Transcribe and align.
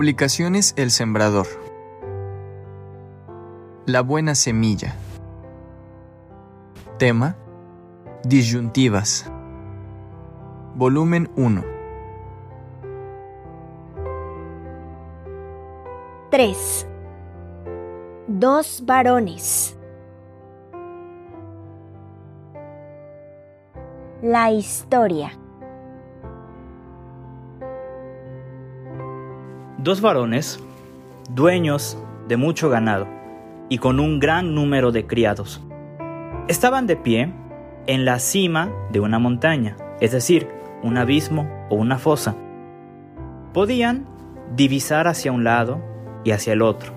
Publicaciones 0.00 0.72
El 0.78 0.90
Sembrador. 0.90 1.46
La 3.84 4.00
buena 4.00 4.34
semilla. 4.34 4.94
Tema. 6.96 7.36
Disyuntivas. 8.24 9.30
Volumen 10.74 11.30
1. 11.36 11.62
3. 16.30 16.86
Dos 18.26 18.82
varones. 18.86 19.76
La 24.22 24.50
historia. 24.50 25.39
Dos 29.82 30.02
varones, 30.02 30.62
dueños 31.30 31.96
de 32.28 32.36
mucho 32.36 32.68
ganado 32.68 33.08
y 33.70 33.78
con 33.78 33.98
un 33.98 34.20
gran 34.20 34.54
número 34.54 34.92
de 34.92 35.06
criados, 35.06 35.64
estaban 36.48 36.86
de 36.86 36.96
pie 36.96 37.32
en 37.86 38.04
la 38.04 38.18
cima 38.18 38.70
de 38.92 39.00
una 39.00 39.18
montaña, 39.18 39.78
es 40.02 40.12
decir, 40.12 40.48
un 40.82 40.98
abismo 40.98 41.48
o 41.70 41.76
una 41.76 41.96
fosa. 41.96 42.36
Podían 43.54 44.06
divisar 44.54 45.08
hacia 45.08 45.32
un 45.32 45.44
lado 45.44 45.80
y 46.24 46.32
hacia 46.32 46.52
el 46.52 46.60
otro. 46.60 46.92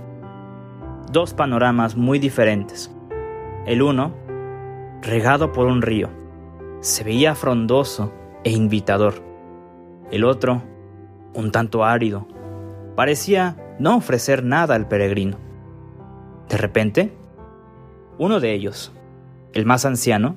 Dos 1.10 1.34
panoramas 1.34 1.96
muy 1.96 2.20
diferentes. 2.20 2.94
El 3.66 3.82
uno, 3.82 4.12
regado 5.02 5.54
por 5.54 5.68
un 5.68 5.82
río, 5.82 6.10
se 6.82 7.06
veía 7.06 7.34
frondoso 7.34 8.14
e 8.44 8.52
invitador. 8.52 9.24
El 10.12 10.26
otro, 10.26 10.64
un 11.34 11.50
tanto 11.54 11.86
árido, 11.86 12.28
parecía 12.96 13.58
no 13.80 13.98
ofrecer 13.98 14.44
nada 14.44 14.76
al 14.76 14.88
peregrino. 14.88 15.38
De 16.50 16.58
repente, 16.58 17.14
uno 18.18 18.40
de 18.40 18.54
ellos, 18.54 18.92
el 19.54 19.66
más 19.66 19.86
anciano, 19.86 20.36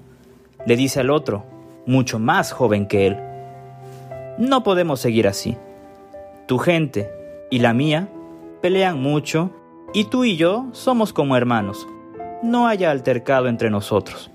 le 0.67 0.77
dice 0.77 1.01
al 1.01 1.11
otro, 1.11 1.45
mucho 1.87 2.19
más 2.19 2.53
joven 2.53 2.87
que 2.87 3.07
él, 3.07 3.17
no 4.39 4.63
podemos 4.63 5.01
seguir 5.01 5.29
así. 5.29 5.57
Tu 6.47 6.59
gente 6.59 7.11
y 7.51 7.59
la 7.61 7.73
mía 7.73 8.09
pelean 8.61 9.01
mucho 9.01 9.51
y 9.95 10.05
tú 10.05 10.25
y 10.25 10.37
yo 10.37 10.67
somos 10.73 11.13
como 11.13 11.37
hermanos. 11.37 11.87
No 12.43 12.69
haya 12.69 12.91
altercado 12.91 13.49
entre 13.49 13.71
nosotros. 13.71 14.31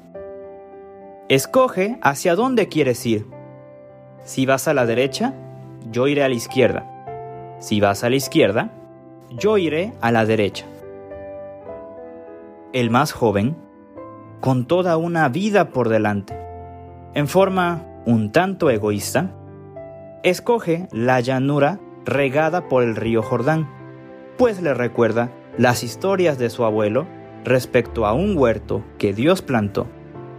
Escoge 1.30 1.98
hacia 2.02 2.36
dónde 2.36 2.68
quieres 2.68 3.06
ir. 3.06 3.26
Si 4.24 4.46
vas 4.46 4.68
a 4.68 4.74
la 4.74 4.86
derecha, 4.86 5.34
yo 5.92 6.08
iré 6.08 6.24
a 6.24 6.30
la 6.30 6.36
izquierda. 6.36 6.91
Si 7.62 7.80
vas 7.80 8.04
a 8.04 8.10
la 8.10 8.16
izquierda, 8.16 8.72
yo 9.30 9.60
iré 9.60 9.94
a 10.02 10.12
la 10.12 10.26
derecha. 10.26 10.66
El 12.74 12.90
más 12.90 13.12
joven, 13.12 13.56
con 14.40 14.66
toda 14.66 14.98
una 14.98 15.30
vida 15.30 15.70
por 15.70 15.88
delante, 15.88 16.36
en 17.14 17.28
forma 17.28 17.86
un 18.08 18.32
tanto 18.32 18.72
egoísta, 18.72 19.36
escoge 20.24 20.88
la 20.92 21.20
llanura 21.20 21.80
regada 22.04 22.68
por 22.68 22.82
el 22.82 22.96
río 22.96 23.22
Jordán, 23.22 23.70
pues 24.40 24.60
le 24.60 24.74
recuerda 24.74 25.30
las 25.56 25.84
historias 25.84 26.40
de 26.40 26.50
su 26.50 26.66
abuelo 26.66 27.06
respecto 27.44 28.08
a 28.08 28.14
un 28.14 28.36
huerto 28.36 28.84
que 28.98 29.14
Dios 29.14 29.44
plantó 29.44 29.86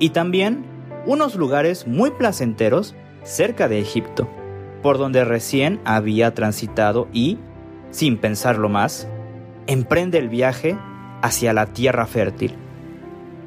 y 0.01 0.11
también 0.11 0.65
unos 1.07 1.37
lugares 1.37 1.87
muy 1.87 2.11
placenteros 2.11 2.97
cerca 3.23 3.69
de 3.69 3.79
Egipto 3.79 4.29
por 4.83 4.99
donde 4.99 5.25
recién 5.25 5.81
había 5.85 6.35
transitado 6.35 7.09
y, 7.13 7.39
sin 7.91 8.19
pensarlo 8.19 8.69
más, 8.69 9.09
emprende 9.67 10.19
el 10.19 10.29
viaje 10.29 10.77
hacia 11.23 11.53
la 11.53 11.67
tierra 11.67 12.07
fértil, 12.07 12.55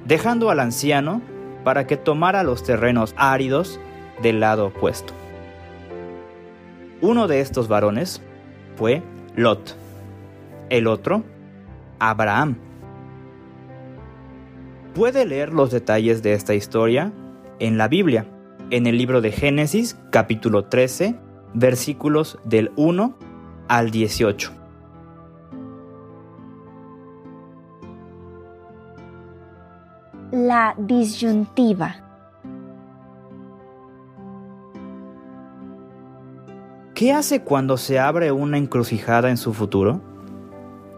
dejando 0.05 0.49
al 0.49 0.61
anciano 0.61 1.21
para 1.63 1.87
que 1.87 1.97
tomara 1.97 2.43
los 2.43 2.63
terrenos 2.63 3.13
áridos 3.17 3.79
del 4.21 4.39
lado 4.39 4.67
opuesto. 4.67 5.13
Uno 7.01 7.27
de 7.27 7.41
estos 7.41 7.67
varones 7.67 8.21
fue 8.77 9.03
Lot, 9.35 9.75
el 10.69 10.87
otro, 10.87 11.23
Abraham. 11.99 12.57
Puede 14.93 15.25
leer 15.25 15.53
los 15.53 15.71
detalles 15.71 16.23
de 16.23 16.33
esta 16.33 16.55
historia 16.55 17.11
en 17.59 17.77
la 17.77 17.89
Biblia, 17.89 18.25
en 18.69 18.87
el 18.87 18.97
libro 18.97 19.19
de 19.19 19.31
Génesis 19.31 19.97
capítulo 20.11 20.65
13, 20.65 21.15
versículos 21.55 22.37
del 22.43 22.71
1 22.75 23.15
al 23.67 23.89
18. 23.89 24.51
La 30.31 30.75
disyuntiva. 30.77 31.95
¿Qué 36.93 37.11
hace 37.11 37.41
cuando 37.43 37.77
se 37.77 37.99
abre 37.99 38.31
una 38.31 38.57
encrucijada 38.57 39.29
en 39.29 39.37
su 39.37 39.53
futuro? 39.53 40.01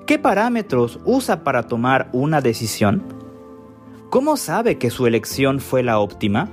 ¿Qué 0.05 0.19
parámetros 0.19 0.99
usa 1.05 1.43
para 1.43 1.63
tomar 1.63 2.09
una 2.13 2.41
decisión? 2.41 3.03
¿Cómo 4.09 4.37
sabe 4.37 4.77
que 4.77 4.89
su 4.89 5.05
elección 5.05 5.59
fue 5.59 5.83
la 5.83 5.99
óptima? 5.99 6.49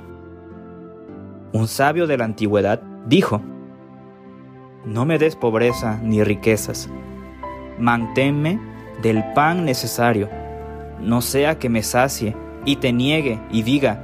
Un 1.52 1.68
sabio 1.68 2.06
de 2.06 2.18
la 2.18 2.24
antigüedad 2.24 2.82
dijo, 3.06 3.42
no 4.84 5.04
me 5.06 5.18
des 5.18 5.36
pobreza 5.36 5.98
ni 6.02 6.22
riquezas. 6.22 6.88
Manténme 7.78 8.60
del 9.02 9.24
pan 9.34 9.64
necesario, 9.64 10.28
no 11.00 11.20
sea 11.20 11.58
que 11.58 11.68
me 11.68 11.82
sacie 11.82 12.36
y 12.64 12.76
te 12.76 12.92
niegue 12.92 13.40
y 13.50 13.62
diga, 13.62 14.00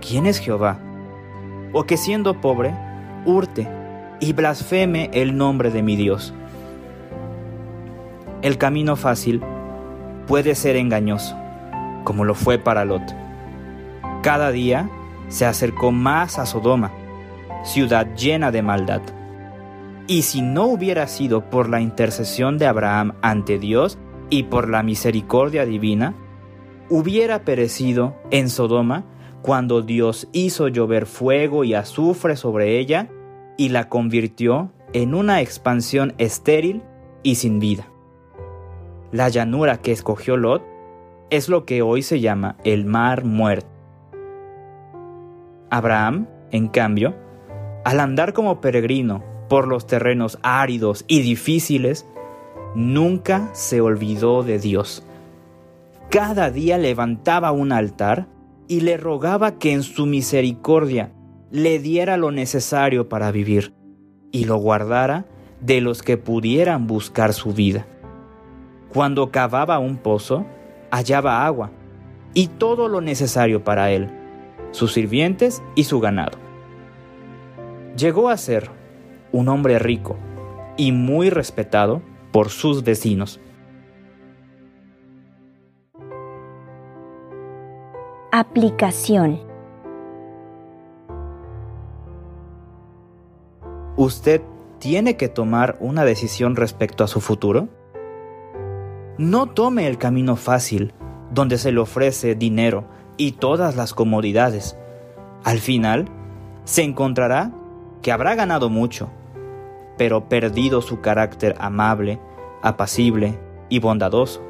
¿quién 0.00 0.26
es 0.26 0.38
Jehová? 0.38 0.78
O 1.72 1.84
que 1.84 1.96
siendo 1.96 2.40
pobre, 2.40 2.74
hurte 3.24 3.68
y 4.20 4.32
blasfeme 4.32 5.10
el 5.12 5.36
nombre 5.36 5.70
de 5.70 5.82
mi 5.82 5.96
Dios. 5.96 6.34
El 8.42 8.58
camino 8.58 8.96
fácil 8.96 9.42
puede 10.26 10.54
ser 10.54 10.76
engañoso, 10.76 11.36
como 12.04 12.24
lo 12.24 12.34
fue 12.34 12.58
para 12.58 12.84
Lot. 12.84 13.02
Cada 14.22 14.50
día 14.50 14.88
se 15.28 15.46
acercó 15.46 15.92
más 15.92 16.38
a 16.38 16.46
Sodoma, 16.46 16.90
ciudad 17.64 18.14
llena 18.14 18.50
de 18.50 18.62
maldad. 18.62 19.02
Y 20.10 20.22
si 20.22 20.42
no 20.42 20.64
hubiera 20.64 21.06
sido 21.06 21.50
por 21.50 21.68
la 21.68 21.80
intercesión 21.80 22.58
de 22.58 22.66
Abraham 22.66 23.12
ante 23.22 23.60
Dios 23.60 23.96
y 24.28 24.42
por 24.42 24.68
la 24.68 24.82
misericordia 24.82 25.64
divina, 25.64 26.16
hubiera 26.88 27.44
perecido 27.44 28.16
en 28.32 28.48
Sodoma 28.48 29.04
cuando 29.40 29.82
Dios 29.82 30.26
hizo 30.32 30.66
llover 30.66 31.06
fuego 31.06 31.62
y 31.62 31.74
azufre 31.74 32.34
sobre 32.34 32.80
ella 32.80 33.08
y 33.56 33.68
la 33.68 33.88
convirtió 33.88 34.72
en 34.94 35.14
una 35.14 35.42
expansión 35.42 36.12
estéril 36.18 36.82
y 37.22 37.36
sin 37.36 37.60
vida. 37.60 37.86
La 39.12 39.28
llanura 39.28 39.80
que 39.80 39.92
escogió 39.92 40.36
Lot 40.36 40.64
es 41.30 41.48
lo 41.48 41.64
que 41.64 41.82
hoy 41.82 42.02
se 42.02 42.18
llama 42.18 42.56
el 42.64 42.84
mar 42.84 43.24
muerto. 43.24 43.70
Abraham, 45.70 46.26
en 46.50 46.66
cambio, 46.66 47.14
al 47.84 48.00
andar 48.00 48.32
como 48.32 48.60
peregrino 48.60 49.30
por 49.50 49.66
los 49.66 49.88
terrenos 49.88 50.38
áridos 50.42 51.04
y 51.08 51.22
difíciles, 51.22 52.06
nunca 52.76 53.50
se 53.52 53.80
olvidó 53.80 54.44
de 54.44 54.60
Dios. 54.60 55.04
Cada 56.08 56.52
día 56.52 56.78
levantaba 56.78 57.50
un 57.50 57.72
altar 57.72 58.28
y 58.68 58.82
le 58.82 58.96
rogaba 58.96 59.58
que 59.58 59.72
en 59.72 59.82
su 59.82 60.06
misericordia 60.06 61.12
le 61.50 61.80
diera 61.80 62.16
lo 62.16 62.30
necesario 62.30 63.08
para 63.08 63.32
vivir 63.32 63.74
y 64.30 64.44
lo 64.44 64.56
guardara 64.56 65.26
de 65.60 65.80
los 65.80 66.02
que 66.02 66.16
pudieran 66.16 66.86
buscar 66.86 67.32
su 67.32 67.52
vida. 67.52 67.88
Cuando 68.92 69.32
cavaba 69.32 69.80
un 69.80 69.96
pozo, 69.96 70.46
hallaba 70.92 71.44
agua 71.44 71.72
y 72.34 72.46
todo 72.46 72.86
lo 72.86 73.00
necesario 73.00 73.64
para 73.64 73.90
él, 73.90 74.08
sus 74.70 74.92
sirvientes 74.92 75.60
y 75.74 75.84
su 75.84 75.98
ganado. 75.98 76.38
Llegó 77.96 78.28
a 78.28 78.36
ser 78.36 78.79
un 79.32 79.48
hombre 79.48 79.78
rico 79.78 80.16
y 80.76 80.92
muy 80.92 81.30
respetado 81.30 82.02
por 82.32 82.48
sus 82.48 82.84
vecinos. 82.84 83.40
Aplicación. 88.32 89.40
¿Usted 93.96 94.40
tiene 94.78 95.16
que 95.16 95.28
tomar 95.28 95.76
una 95.80 96.04
decisión 96.04 96.56
respecto 96.56 97.04
a 97.04 97.08
su 97.08 97.20
futuro? 97.20 97.68
No 99.18 99.46
tome 99.48 99.86
el 99.86 99.98
camino 99.98 100.36
fácil, 100.36 100.94
donde 101.32 101.58
se 101.58 101.72
le 101.72 101.80
ofrece 101.80 102.34
dinero 102.34 102.84
y 103.18 103.32
todas 103.32 103.76
las 103.76 103.92
comodidades. 103.92 104.78
Al 105.44 105.58
final, 105.58 106.06
se 106.64 106.82
encontrará 106.82 107.52
que 108.00 108.12
habrá 108.12 108.34
ganado 108.34 108.70
mucho, 108.70 109.10
pero 110.00 110.30
perdido 110.30 110.80
su 110.80 111.02
carácter 111.02 111.54
amable, 111.58 112.18
apacible 112.62 113.38
y 113.68 113.80
bondadoso. 113.80 114.42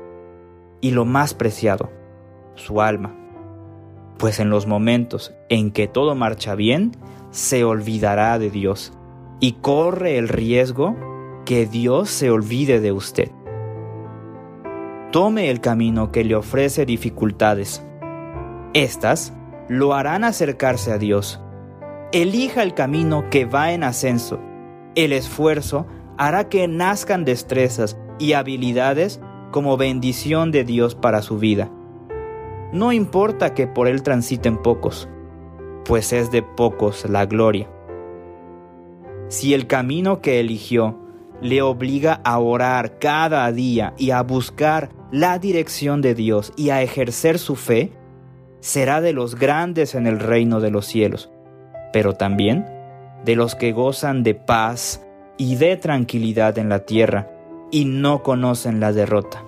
Y 0.81 0.93
lo 0.93 1.05
más 1.05 1.35
preciado, 1.35 1.91
su 2.55 2.81
alma. 2.81 3.17
Pues 4.17 4.39
en 4.39 4.49
los 4.49 4.69
momentos 4.69 5.35
en 5.49 5.73
que 5.73 5.89
todo 5.89 6.15
marcha 6.15 6.55
bien, 6.55 6.93
se 7.33 7.65
olvidará 7.65 8.39
de 8.39 8.49
Dios 8.49 8.93
y 9.41 9.55
corre 9.55 10.19
el 10.19 10.29
riesgo 10.29 10.95
que 11.45 11.67
Dios 11.67 12.11
se 12.11 12.31
olvide 12.31 12.79
de 12.79 12.93
usted. 12.93 13.33
Tome 15.11 15.51
el 15.51 15.61
camino 15.61 16.13
que 16.13 16.23
le 16.23 16.37
ofrece 16.37 16.87
dificultades. 16.87 17.85
Estas 18.73 19.33
lo 19.69 19.95
harán 19.95 20.23
acercarse 20.23 20.93
a 20.93 20.99
Dios. 20.99 21.41
Elija 22.13 22.63
el 22.63 22.73
camino 22.75 23.29
que 23.31 23.47
va 23.47 23.73
en 23.73 23.83
ascenso. 23.83 24.39
El 24.95 25.13
esfuerzo 25.13 25.87
hará 26.19 26.49
que 26.49 26.67
nazcan 26.69 27.25
destrezas 27.25 27.97
y 28.19 28.33
habilidades 28.33 29.21
como 29.51 29.77
bendición 29.77 30.51
de 30.53 30.65
Dios 30.65 30.95
para 30.95 31.23
su 31.23 31.39
vida. 31.39 31.71
No 32.73 32.93
importa 32.93 33.55
que 33.55 33.67
por 33.67 33.89
él 33.89 34.03
transiten 34.03 34.59
pocos, 34.59 35.09
pues 35.85 36.13
es 36.13 36.31
de 36.31 36.43
pocos 36.43 37.09
la 37.09 37.27
gloria. 37.27 37.69
Si 39.29 39.55
el 39.55 39.67
camino 39.67 40.21
que 40.21 40.41
eligió 40.41 40.99
le 41.41 41.63
obliga 41.63 42.21
a 42.25 42.39
orar 42.39 42.99
cada 42.99 43.51
día 43.53 43.95
y 43.97 44.11
a 44.11 44.23
buscar 44.23 44.91
la 45.11 45.39
dirección 45.39 46.03
de 46.03 46.15
Dios 46.15 46.53
y 46.57 46.71
a 46.71 46.83
ejercer 46.83 47.39
su 47.39 47.57
fe, 47.57 47.93
será 48.61 49.01
de 49.01 49.13
los 49.13 49.37
grandes 49.37 49.95
en 49.95 50.07
el 50.07 50.21
reino 50.21 50.61
de 50.61 50.71
los 50.71 50.87
cielos, 50.87 51.31
pero 51.93 52.15
también 52.15 52.67
de 53.25 53.37
los 53.37 53.55
que 53.55 53.73
gozan 53.73 54.23
de 54.23 54.35
paz 54.35 55.05
y 55.37 55.57
de 55.57 55.77
tranquilidad 55.77 56.59
en 56.59 56.69
la 56.69 56.81
tierra 56.81 57.31
y 57.71 57.85
no 57.85 58.23
conocen 58.23 58.81
la 58.81 58.93
derrota, 58.93 59.45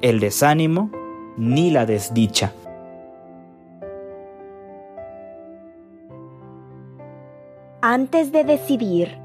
el 0.00 0.20
desánimo 0.20 0.90
ni 1.36 1.70
la 1.70 1.86
desdicha. 1.86 2.52
Antes 7.82 8.32
de 8.32 8.44
decidir, 8.44 9.18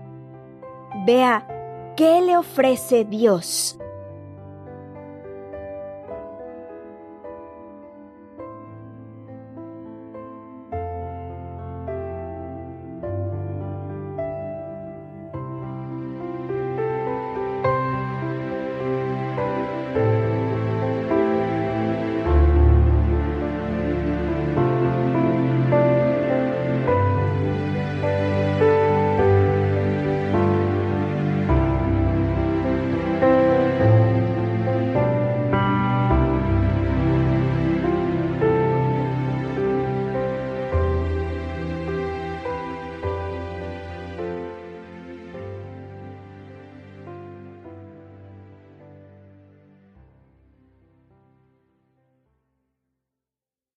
vea 1.06 1.48
qué 1.96 2.22
le 2.22 2.38
ofrece 2.38 3.06
Dios 3.06 3.78